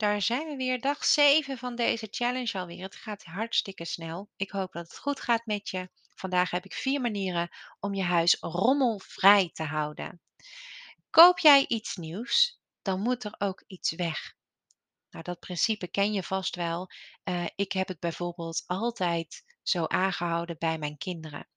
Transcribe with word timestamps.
daar 0.00 0.22
zijn 0.22 0.46
we 0.46 0.56
weer. 0.56 0.80
Dag 0.80 1.04
7 1.04 1.58
van 1.58 1.74
deze 1.74 2.08
challenge 2.10 2.58
alweer. 2.58 2.82
Het 2.82 2.96
gaat 2.96 3.24
hartstikke 3.24 3.84
snel. 3.84 4.30
Ik 4.36 4.50
hoop 4.50 4.72
dat 4.72 4.88
het 4.88 4.98
goed 4.98 5.20
gaat 5.20 5.46
met 5.46 5.68
je. 5.68 5.90
Vandaag 6.14 6.50
heb 6.50 6.64
ik 6.64 6.74
vier 6.74 7.00
manieren 7.00 7.48
om 7.80 7.94
je 7.94 8.02
huis 8.02 8.36
rommelvrij 8.40 9.50
te 9.52 9.62
houden. 9.62 10.20
Koop 11.10 11.38
jij 11.38 11.64
iets 11.68 11.96
nieuws, 11.96 12.60
dan 12.82 13.00
moet 13.00 13.24
er 13.24 13.34
ook 13.38 13.64
iets 13.66 13.90
weg. 13.90 14.34
Nou, 15.10 15.24
dat 15.24 15.40
principe 15.40 15.88
ken 15.88 16.12
je 16.12 16.22
vast 16.22 16.56
wel. 16.56 16.90
Eh, 17.22 17.46
ik 17.56 17.72
heb 17.72 17.88
het 17.88 18.00
bijvoorbeeld 18.00 18.64
altijd 18.66 19.44
zo 19.62 19.84
aangehouden 19.84 20.58
bij 20.58 20.78
mijn 20.78 20.98
kinderen. 20.98 21.48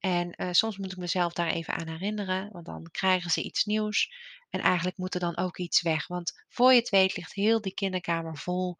En 0.00 0.32
eh, 0.32 0.48
soms 0.50 0.76
moet 0.76 0.92
ik 0.92 0.98
mezelf 0.98 1.32
daar 1.32 1.50
even 1.50 1.74
aan 1.74 1.88
herinneren, 1.88 2.48
want 2.52 2.66
dan 2.66 2.88
krijgen 2.90 3.30
ze 3.30 3.42
iets 3.42 3.64
nieuws. 3.64 4.12
En 4.50 4.60
eigenlijk 4.60 4.96
moet 4.96 5.14
er 5.14 5.20
dan 5.20 5.36
ook 5.36 5.58
iets 5.58 5.82
weg. 5.82 6.06
Want 6.06 6.32
voor 6.48 6.72
je 6.72 6.78
het 6.78 6.88
weet 6.88 7.16
ligt 7.16 7.34
heel 7.34 7.60
die 7.60 7.74
kinderkamer 7.74 8.38
vol 8.38 8.76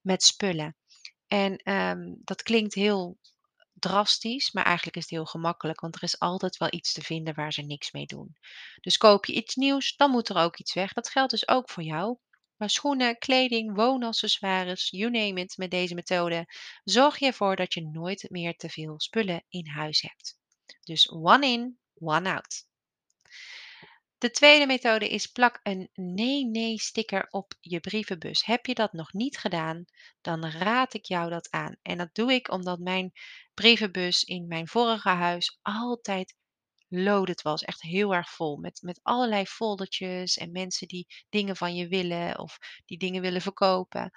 met 0.00 0.22
spullen. 0.22 0.76
En 1.26 1.56
ehm, 1.56 2.14
dat 2.24 2.42
klinkt 2.42 2.74
heel 2.74 3.18
drastisch, 3.72 4.52
maar 4.52 4.64
eigenlijk 4.64 4.96
is 4.96 5.02
het 5.02 5.10
heel 5.10 5.24
gemakkelijk, 5.24 5.80
want 5.80 5.94
er 5.94 6.02
is 6.02 6.18
altijd 6.18 6.56
wel 6.56 6.72
iets 6.72 6.92
te 6.92 7.02
vinden 7.02 7.34
waar 7.34 7.52
ze 7.52 7.62
niks 7.62 7.92
mee 7.92 8.06
doen. 8.06 8.36
Dus 8.80 8.96
koop 8.96 9.26
je 9.26 9.32
iets 9.32 9.54
nieuws, 9.54 9.96
dan 9.96 10.10
moet 10.10 10.28
er 10.28 10.36
ook 10.36 10.58
iets 10.58 10.74
weg. 10.74 10.92
Dat 10.92 11.10
geldt 11.10 11.30
dus 11.30 11.48
ook 11.48 11.70
voor 11.70 11.82
jou. 11.82 12.18
Maar 12.56 12.70
schoenen, 12.70 13.18
kleding, 13.18 13.74
woonaccessoires, 13.74 14.90
you 14.90 15.10
name 15.10 15.40
it, 15.40 15.56
met 15.56 15.70
deze 15.70 15.94
methode 15.94 16.46
zorg 16.84 17.18
je 17.18 17.26
ervoor 17.26 17.56
dat 17.56 17.74
je 17.74 17.88
nooit 17.88 18.26
meer 18.30 18.56
te 18.56 18.68
veel 18.68 19.00
spullen 19.00 19.44
in 19.48 19.66
huis 19.66 20.00
hebt. 20.00 20.40
Dus 20.84 21.10
one 21.10 21.46
in, 21.46 21.78
one 21.94 22.32
out. 22.32 22.66
De 24.22 24.30
tweede 24.30 24.66
methode 24.66 25.08
is 25.08 25.26
plak 25.26 25.60
een 25.62 25.88
nee-nee 25.94 26.78
sticker 26.78 27.26
op 27.30 27.54
je 27.60 27.80
brievenbus. 27.80 28.44
Heb 28.44 28.66
je 28.66 28.74
dat 28.74 28.92
nog 28.92 29.12
niet 29.12 29.38
gedaan, 29.38 29.84
dan 30.20 30.46
raad 30.46 30.94
ik 30.94 31.04
jou 31.04 31.30
dat 31.30 31.50
aan. 31.50 31.76
En 31.82 31.98
dat 31.98 32.14
doe 32.14 32.32
ik 32.32 32.50
omdat 32.50 32.78
mijn 32.78 33.12
brievenbus 33.54 34.22
in 34.22 34.46
mijn 34.46 34.68
vorige 34.68 35.08
huis 35.08 35.58
altijd 35.62 36.34
loaded 36.88 37.42
was. 37.42 37.62
Echt 37.62 37.82
heel 37.82 38.14
erg 38.14 38.30
vol. 38.30 38.56
Met, 38.56 38.82
met 38.82 39.00
allerlei 39.02 39.46
foldertjes 39.46 40.36
en 40.36 40.52
mensen 40.52 40.88
die 40.88 41.06
dingen 41.28 41.56
van 41.56 41.74
je 41.74 41.88
willen 41.88 42.38
of 42.38 42.58
die 42.84 42.98
dingen 42.98 43.22
willen 43.22 43.40
verkopen. 43.40 44.10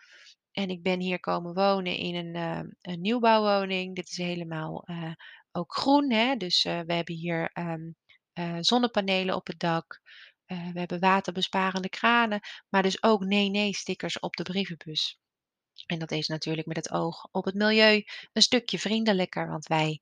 En 0.52 0.70
ik 0.70 0.84
ben 0.84 1.00
hier 1.00 1.20
komen 1.20 1.54
wonen 1.54 1.98
in 1.98 2.16
een, 2.16 2.76
een 2.82 3.02
nieuwbouwwoning. 3.02 3.96
Dit 3.96 4.10
is 4.10 4.18
helemaal 4.18 4.84
uh, 4.90 5.14
ook 5.56 5.76
groen. 5.76 6.12
Hè? 6.12 6.36
Dus 6.36 6.66
uh, 6.66 6.80
we 6.80 6.94
hebben 6.94 7.16
hier 7.16 7.52
um, 7.54 7.96
zonnepanelen 8.64 9.36
op 9.36 9.48
het 9.48 9.60
dak. 9.60 10.02
we 10.46 10.80
hebben 10.80 11.00
waterbesparende 11.00 11.90
kranen. 11.90 12.40
Maar 12.70 12.84
dus 12.84 13.04
ook 13.04 13.24
nee-nee-stickers 13.24 14.20
op 14.20 14.36
de 14.36 14.44
brievenbus. 14.44 15.20
En 15.86 16.00
dat 16.00 16.12
is 16.12 16.28
natuurlijk 16.28 16.68
met 16.68 16.78
het 16.78 16.92
oog 16.92 17.28
op 17.32 17.46
het 17.46 17.56
milieu 17.56 18.04
een 18.34 18.42
stukje 18.42 18.80
vriendelijker, 18.80 19.48
want 19.50 19.68
wij 19.68 20.02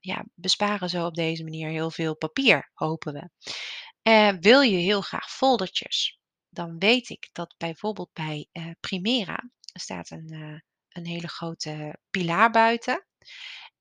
ja, 0.00 0.24
besparen 0.34 0.88
zo 0.88 1.06
op 1.06 1.14
deze 1.14 1.42
manier 1.42 1.68
heel 1.68 1.90
veel 1.90 2.16
papier, 2.16 2.70
hopen 2.74 3.12
we. 3.12 4.38
Wil 4.40 4.60
je 4.60 4.76
heel 4.76 5.00
graag 5.00 5.30
foldertjes? 5.30 6.18
Dan 6.48 6.78
weet 6.78 7.08
ik 7.08 7.28
dat 7.32 7.54
bijvoorbeeld 7.58 8.12
bij 8.12 8.48
Primera 8.80 9.50
staat 9.72 10.10
een, 10.10 10.62
een 10.88 11.06
hele 11.06 11.28
grote 11.28 11.98
pilaar 12.10 12.50
buiten. 12.50 13.06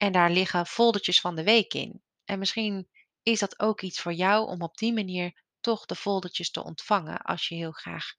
En 0.01 0.11
daar 0.11 0.31
liggen 0.31 0.65
foldertjes 0.65 1.21
van 1.21 1.35
de 1.35 1.43
week 1.43 1.73
in. 1.73 2.01
En 2.25 2.39
misschien 2.39 2.89
is 3.23 3.39
dat 3.39 3.59
ook 3.59 3.81
iets 3.81 4.01
voor 4.01 4.13
jou 4.13 4.47
om 4.47 4.61
op 4.61 4.77
die 4.77 4.93
manier 4.93 5.43
toch 5.59 5.85
de 5.85 5.95
foldertjes 5.95 6.51
te 6.51 6.63
ontvangen 6.63 7.21
als 7.21 7.47
je 7.47 7.55
heel 7.55 7.71
graag 7.71 8.13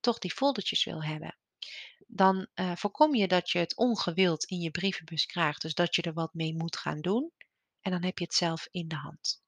toch 0.00 0.18
die 0.18 0.32
foldertjes 0.32 0.84
wil 0.84 1.02
hebben 1.02 1.36
dan 2.06 2.46
uh, 2.54 2.72
voorkom 2.76 3.14
je 3.14 3.28
dat 3.28 3.50
je 3.50 3.58
het 3.58 3.76
ongewild 3.76 4.44
in 4.44 4.60
je 4.60 4.70
brievenbus 4.70 5.26
krijgt. 5.26 5.62
Dus 5.62 5.74
dat 5.74 5.94
je 5.94 6.02
er 6.02 6.12
wat 6.12 6.34
mee 6.34 6.56
moet 6.56 6.76
gaan 6.76 7.00
doen. 7.00 7.32
En 7.80 7.90
dan 7.90 8.04
heb 8.04 8.18
je 8.18 8.24
het 8.24 8.34
zelf 8.34 8.68
in 8.70 8.88
de 8.88 8.96
hand. 8.96 9.42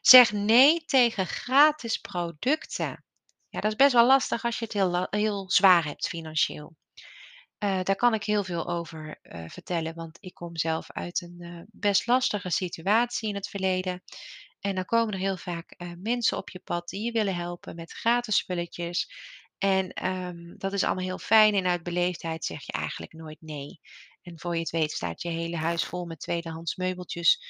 Zeg 0.00 0.32
nee 0.32 0.84
tegen 0.84 1.26
gratis 1.26 1.98
producten. 1.98 3.04
Ja, 3.48 3.60
dat 3.60 3.70
is 3.70 3.76
best 3.76 3.92
wel 3.92 4.06
lastig 4.06 4.44
als 4.44 4.58
je 4.58 4.64
het 4.64 4.74
heel, 4.74 5.06
heel 5.10 5.50
zwaar 5.50 5.84
hebt 5.84 6.08
financieel. 6.08 6.76
Uh, 7.62 7.82
daar 7.82 7.96
kan 7.96 8.14
ik 8.14 8.24
heel 8.24 8.44
veel 8.44 8.68
over 8.68 9.18
uh, 9.22 9.44
vertellen, 9.48 9.94
want 9.94 10.18
ik 10.20 10.34
kom 10.34 10.56
zelf 10.56 10.90
uit 10.90 11.20
een 11.20 11.68
best 11.70 12.06
lastige 12.06 12.50
situatie 12.50 13.28
in 13.28 13.34
het 13.34 13.48
verleden. 13.48 14.02
En 14.60 14.74
dan 14.74 14.84
komen 14.84 15.14
er 15.14 15.20
heel 15.20 15.36
vaak 15.36 15.74
mensen 15.98 16.36
op 16.36 16.50
je 16.50 16.58
pad 16.58 16.88
die 16.88 17.04
je 17.04 17.12
willen 17.12 17.34
helpen 17.34 17.74
met 17.74 17.92
gratis 17.92 18.36
spulletjes. 18.36 19.10
En 19.58 20.06
um, 20.06 20.54
dat 20.58 20.72
is 20.72 20.84
allemaal 20.84 21.04
heel 21.04 21.18
fijn 21.18 21.54
en 21.54 21.66
uit 21.66 21.82
beleefdheid 21.82 22.44
zeg 22.44 22.66
je 22.66 22.72
eigenlijk 22.72 23.12
nooit 23.12 23.40
nee. 23.40 23.80
En 24.22 24.38
voor 24.38 24.54
je 24.54 24.60
het 24.60 24.70
weet 24.70 24.92
staat 24.92 25.22
je 25.22 25.28
hele 25.28 25.56
huis 25.56 25.84
vol 25.84 26.04
met 26.04 26.20
tweedehands 26.20 26.76
meubeltjes 26.76 27.40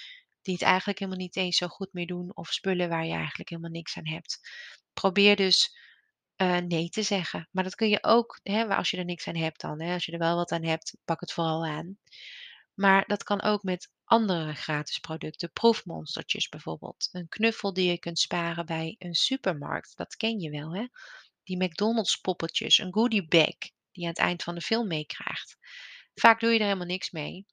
die 0.43 0.55
het 0.55 0.63
eigenlijk 0.63 0.99
helemaal 0.99 1.21
niet 1.21 1.37
eens 1.37 1.57
zo 1.57 1.67
goed 1.67 1.93
meer 1.93 2.07
doen 2.07 2.37
of 2.37 2.53
spullen 2.53 2.89
waar 2.89 3.07
je 3.07 3.13
eigenlijk 3.13 3.49
helemaal 3.49 3.71
niks 3.71 3.97
aan 3.97 4.09
hebt. 4.09 4.41
Probeer 4.93 5.37
dus 5.37 5.77
uh, 6.43 6.57
nee 6.57 6.89
te 6.89 7.03
zeggen. 7.03 7.49
Maar 7.51 7.65
dat 7.65 7.75
kun 7.75 7.89
je 7.89 7.99
ook, 8.03 8.41
hè, 8.43 8.67
als 8.67 8.91
je 8.91 8.97
er 8.97 9.05
niks 9.05 9.29
aan 9.29 9.37
hebt 9.37 9.61
dan. 9.61 9.81
Hè, 9.81 9.93
als 9.95 10.05
je 10.05 10.13
er 10.13 10.19
wel 10.19 10.37
wat 10.37 10.53
aan 10.53 10.65
hebt, 10.65 10.97
pak 11.05 11.21
het 11.21 11.33
vooral 11.33 11.67
aan. 11.67 11.99
Maar 12.75 13.05
dat 13.07 13.23
kan 13.23 13.43
ook 13.43 13.63
met 13.63 13.93
andere 14.05 14.55
gratis 14.55 14.99
producten, 14.99 15.53
proefmonstertjes 15.53 16.49
bijvoorbeeld. 16.49 17.09
Een 17.13 17.29
knuffel 17.29 17.73
die 17.73 17.91
je 17.91 17.99
kunt 17.99 18.19
sparen 18.19 18.67
bij 18.67 18.95
een 18.99 19.15
supermarkt, 19.15 19.97
dat 19.97 20.17
ken 20.17 20.41
je 20.41 20.51
wel 20.51 20.75
hè 20.75 20.87
die 21.45 21.65
McDonald's 21.65 22.17
poppetjes, 22.17 22.79
een 22.79 22.93
goodie 22.93 23.29
bag 23.29 23.59
die 23.59 23.73
je 23.91 24.03
aan 24.03 24.09
het 24.09 24.19
eind 24.19 24.43
van 24.43 24.55
de 24.55 24.61
film 24.61 24.87
meekrijgt. 24.87 25.57
Vaak 26.15 26.41
doe 26.41 26.51
je 26.51 26.59
er 26.59 26.65
helemaal 26.65 26.87
niks 26.87 27.11
mee. 27.11 27.47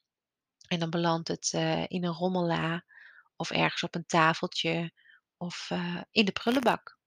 En 0.67 0.79
dan 0.79 0.89
belandt 0.89 1.27
het 1.27 1.51
uh, 1.55 1.83
in 1.87 2.03
een 2.03 2.13
rommela 2.13 2.85
of 3.35 3.51
ergens 3.51 3.83
op 3.83 3.95
een 3.95 4.05
tafeltje 4.05 4.93
of 5.37 5.69
uh, 5.69 6.01
in 6.11 6.25
de 6.25 6.31
prullenbak. 6.31 6.98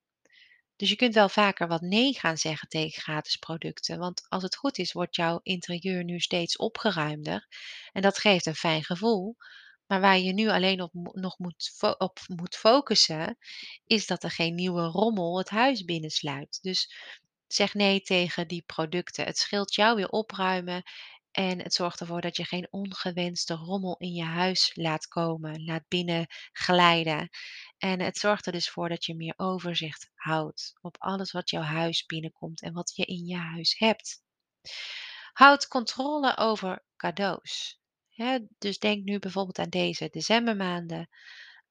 Dus 0.83 0.91
je 0.91 0.97
kunt 0.97 1.15
wel 1.15 1.29
vaker 1.29 1.69
wat 1.69 1.81
nee 1.81 2.15
gaan 2.15 2.37
zeggen 2.37 2.69
tegen 2.69 3.03
gratis 3.03 3.37
producten. 3.37 3.99
Want 3.99 4.27
als 4.29 4.43
het 4.43 4.57
goed 4.57 4.79
is, 4.79 4.93
wordt 4.93 5.17
jouw 5.17 5.41
interieur 5.43 6.05
nu 6.05 6.21
steeds 6.21 6.57
opgeruimder. 6.57 7.47
En 7.93 8.03
dat 8.03 8.19
geeft 8.19 8.47
een 8.47 8.55
fijn 8.55 8.85
gevoel. 8.85 9.37
Maar 9.87 10.01
waar 10.01 10.19
je 10.19 10.33
nu 10.33 10.49
alleen 10.49 10.89
nog 11.13 11.39
moet, 11.39 11.73
op 11.99 12.19
moet 12.27 12.57
focussen, 12.57 13.39
is 13.87 14.07
dat 14.07 14.23
er 14.23 14.31
geen 14.31 14.55
nieuwe 14.55 14.83
rommel 14.83 15.39
het 15.39 15.49
huis 15.49 15.85
binnensluit. 15.85 16.59
Dus 16.63 16.95
zeg 17.47 17.75
nee 17.75 18.01
tegen 18.01 18.49
die 18.49 18.63
producten. 18.67 19.25
Het 19.25 19.39
scheelt 19.39 19.75
jou 19.75 19.97
weer 19.97 20.09
opruimen 20.09 20.83
en 21.33 21.63
het 21.63 21.75
zorgt 21.75 22.01
ervoor 22.01 22.21
dat 22.21 22.37
je 22.37 22.45
geen 22.45 22.69
ongewenste 22.71 23.55
rommel 23.55 23.97
in 23.99 24.13
je 24.13 24.25
huis 24.25 24.71
laat 24.75 25.07
komen, 25.07 25.65
laat 25.65 25.89
binnenglijden. 25.89 27.29
En 27.83 28.01
het 28.01 28.19
zorgt 28.19 28.47
er 28.47 28.53
dus 28.53 28.71
voor 28.71 28.89
dat 28.89 29.05
je 29.05 29.15
meer 29.15 29.35
overzicht 29.37 30.11
houdt 30.15 30.73
op 30.81 30.97
alles 30.99 31.33
wat 31.33 31.51
jouw 31.51 31.63
huis 31.63 32.07
binnenkomt 32.07 32.63
en 32.63 32.73
wat 32.73 32.93
je 32.95 33.05
in 33.05 33.27
je 33.27 33.37
huis 33.37 33.79
hebt. 33.79 34.23
Houd 35.33 35.69
controle 35.69 36.37
over 36.37 36.85
cadeaus. 36.97 37.81
Dus 38.59 38.79
denk 38.79 39.05
nu 39.05 39.19
bijvoorbeeld 39.19 39.59
aan 39.59 39.69
deze 39.69 40.09
decembermaanden. 40.11 41.09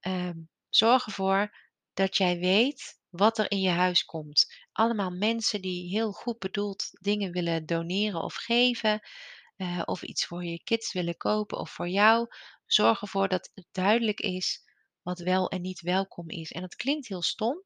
Um, 0.01 0.49
zorg 0.69 1.05
ervoor 1.05 1.57
dat 1.93 2.17
jij 2.17 2.39
weet 2.39 2.99
wat 3.09 3.37
er 3.37 3.51
in 3.51 3.61
je 3.61 3.69
huis 3.69 4.05
komt. 4.05 4.53
Allemaal 4.71 5.11
mensen 5.11 5.61
die 5.61 5.89
heel 5.89 6.11
goed 6.11 6.39
bedoeld 6.39 6.89
dingen 6.91 7.31
willen 7.31 7.65
doneren 7.65 8.21
of 8.21 8.35
geven. 8.35 9.01
Uh, 9.57 9.81
of 9.85 10.01
iets 10.03 10.25
voor 10.25 10.43
je 10.43 10.63
kids 10.63 10.93
willen 10.93 11.17
kopen 11.17 11.57
of 11.57 11.71
voor 11.71 11.89
jou. 11.89 12.27
Zorg 12.65 13.01
ervoor 13.01 13.27
dat 13.27 13.49
het 13.53 13.67
duidelijk 13.71 14.19
is 14.19 14.69
wat 15.01 15.19
wel 15.19 15.49
en 15.49 15.61
niet 15.61 15.81
welkom 15.81 16.29
is. 16.29 16.51
En 16.51 16.61
dat 16.61 16.75
klinkt 16.75 17.07
heel 17.07 17.21
stom 17.21 17.63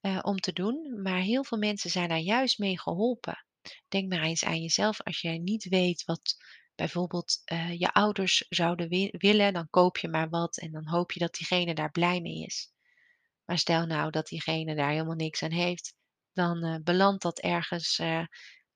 uh, 0.00 0.18
om 0.22 0.36
te 0.36 0.52
doen, 0.52 1.00
maar 1.02 1.20
heel 1.20 1.44
veel 1.44 1.58
mensen 1.58 1.90
zijn 1.90 2.08
daar 2.08 2.18
juist 2.18 2.58
mee 2.58 2.80
geholpen. 2.80 3.46
Denk 3.88 4.12
maar 4.12 4.22
eens 4.22 4.44
aan 4.44 4.60
jezelf 4.60 5.02
als 5.02 5.20
jij 5.20 5.38
niet 5.38 5.68
weet 5.68 6.04
wat 6.04 6.36
bijvoorbeeld 6.74 7.42
uh, 7.52 7.78
je 7.78 7.92
ouders 7.92 8.46
zouden 8.48 8.88
wi 8.88 9.08
willen, 9.12 9.52
dan 9.52 9.70
koop 9.70 9.98
je 9.98 10.08
maar 10.08 10.28
wat 10.28 10.58
en 10.58 10.70
dan 10.70 10.86
hoop 10.86 11.12
je 11.12 11.20
dat 11.20 11.34
diegene 11.34 11.74
daar 11.74 11.90
blij 11.90 12.20
mee 12.20 12.44
is. 12.44 12.72
Maar 13.44 13.58
stel 13.58 13.86
nou 13.86 14.10
dat 14.10 14.26
diegene 14.26 14.74
daar 14.74 14.90
helemaal 14.90 15.14
niks 15.14 15.42
aan 15.42 15.50
heeft, 15.50 15.94
dan 16.32 16.64
uh, 16.64 16.76
belandt 16.82 17.22
dat 17.22 17.38
ergens 17.38 17.96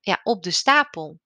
ja, 0.01 0.21
op 0.23 0.43
de 0.43 0.51
stapel. 0.51 1.21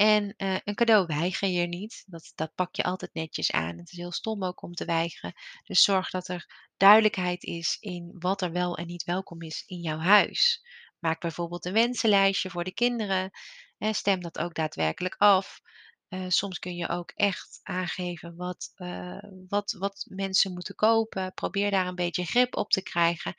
En 0.00 0.34
uh, 0.36 0.56
een 0.64 0.74
cadeau 0.74 1.06
weiger 1.06 1.48
je 1.48 1.66
niet. 1.66 2.04
Dat, 2.06 2.32
dat 2.34 2.54
pak 2.54 2.76
je 2.76 2.82
altijd 2.82 3.14
netjes 3.14 3.52
aan. 3.52 3.78
Het 3.78 3.92
is 3.92 3.98
heel 3.98 4.12
stom 4.12 4.44
ook 4.44 4.62
om 4.62 4.74
te 4.74 4.84
weigeren. 4.84 5.32
Dus 5.64 5.82
zorg 5.82 6.10
dat 6.10 6.28
er 6.28 6.70
duidelijkheid 6.76 7.42
is 7.42 7.76
in 7.80 8.16
wat 8.18 8.42
er 8.42 8.52
wel 8.52 8.76
en 8.76 8.86
niet 8.86 9.04
welkom 9.04 9.42
is 9.42 9.64
in 9.66 9.80
jouw 9.80 9.98
huis. 9.98 10.66
Maak 10.98 11.20
bijvoorbeeld 11.20 11.64
een 11.64 11.72
wensenlijstje 11.72 12.50
voor 12.50 12.64
de 12.64 12.74
kinderen. 12.74 13.30
En 13.78 13.94
stem 13.94 14.20
dat 14.20 14.38
ook 14.38 14.54
daadwerkelijk 14.54 15.14
af. 15.18 15.60
Uh, 16.08 16.24
soms 16.28 16.58
kun 16.58 16.76
je 16.76 16.88
ook 16.88 17.10
echt 17.10 17.60
aangeven 17.62 18.36
wat, 18.36 18.72
uh, 18.76 19.24
wat, 19.48 19.72
wat 19.78 20.06
mensen 20.08 20.52
moeten 20.52 20.74
kopen. 20.74 21.34
Probeer 21.34 21.70
daar 21.70 21.86
een 21.86 21.94
beetje 21.94 22.24
grip 22.24 22.56
op 22.56 22.70
te 22.70 22.82
krijgen. 22.82 23.34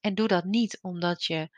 En 0.00 0.14
doe 0.14 0.28
dat 0.28 0.44
niet 0.44 0.78
omdat 0.80 1.24
je 1.24 1.48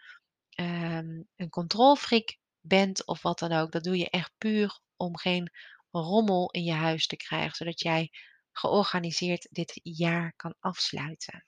ehm, 0.49 1.23
een 1.37 1.51
controlfreak 1.51 2.43
bent 2.67 3.07
of 3.07 3.23
wat 3.23 3.39
dan 3.39 3.53
ook. 3.53 3.73
Dat 3.73 3.85
doe 3.85 3.97
je 3.99 4.11
echt 4.11 4.33
puur 4.39 4.81
om 4.97 5.17
geen 5.17 5.53
rommel 5.91 6.51
in 6.51 6.63
je 6.63 6.73
huis 6.73 7.07
te 7.07 7.17
krijgen, 7.17 7.57
zodat 7.57 7.81
jij 7.81 8.11
georganiseerd 8.53 9.49
dit 9.51 9.81
jaar 9.83 10.33
kan 10.37 10.55
afsluiten. 10.61 11.47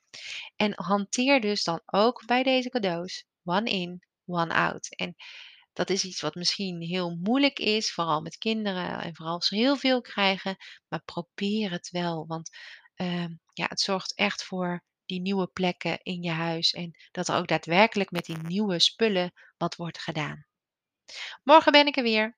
En 0.57 0.73
hanteer 0.75 1.41
dus 1.41 1.65
dan 1.65 1.83
ook 1.85 2.27
bij 2.27 2.43
deze 2.43 2.69
cadeaus 2.69 3.25
one 3.45 3.71
in, 3.71 4.03
one 4.25 4.55
out. 4.55 4.97
En 4.97 5.15
dat 5.73 5.91
is 5.91 6.05
iets 6.05 6.21
wat 6.21 6.35
misschien 6.35 6.83
heel 6.83 7.17
moeilijk 7.17 7.59
is, 7.59 7.93
vooral 7.93 8.21
met 8.21 8.39
kinderen 8.39 9.01
en 9.01 9.15
vooral 9.15 9.35
als 9.35 9.49
ze 9.49 9.57
heel 9.57 9.77
veel 9.77 10.01
krijgen, 10.01 10.57
maar 10.89 11.03
probeer 11.05 11.71
het 11.71 11.91
wel, 11.91 12.27
want 12.27 12.51
ehm, 12.95 13.35
ja, 13.53 13.67
het 13.69 13.81
zorgt 13.81 14.15
echt 14.15 14.45
voor 14.45 14.85
die 15.05 15.21
nieuwe 15.21 15.47
plekken 15.47 16.01
in 16.03 16.23
je 16.23 16.31
huis 16.31 16.73
en 16.73 16.97
dat 17.11 17.29
er 17.29 17.37
ook 17.37 17.49
daadwerkelijk 17.49 18.11
met 18.11 18.25
die 18.25 18.39
nieuwe 18.39 18.79
spullen 18.79 19.33
wat 19.57 19.77
wordt 19.77 19.99
gedaan. 19.99 20.47
Morgen 21.43 21.73
ben 21.73 21.87
ik 21.87 21.97
er 21.97 22.03
weer. 22.03 22.35